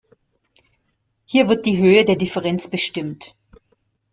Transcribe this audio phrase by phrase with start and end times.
[1.25, 3.35] Hier wird die Höhe der Differenz bestimmt.